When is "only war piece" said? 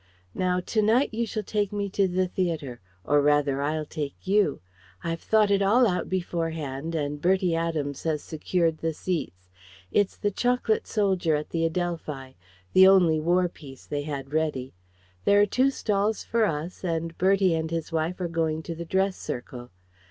12.87-13.85